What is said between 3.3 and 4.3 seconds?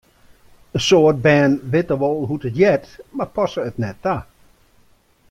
passe it net ta.